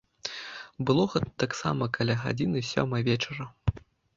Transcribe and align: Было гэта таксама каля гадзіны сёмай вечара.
Было 0.89 1.03
гэта 1.15 1.29
таксама 1.43 1.83
каля 1.99 2.15
гадзіны 2.25 2.67
сёмай 2.73 3.01
вечара. 3.11 3.45